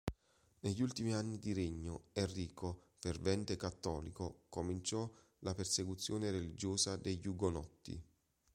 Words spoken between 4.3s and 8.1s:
cominciò la persecuzione religiosa degli ugonotti.